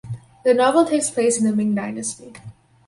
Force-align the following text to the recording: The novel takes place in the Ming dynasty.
The 0.43 0.55
novel 0.55 0.85
takes 0.85 1.11
place 1.11 1.37
in 1.39 1.43
the 1.45 1.55
Ming 1.55 1.75
dynasty. 1.75 2.33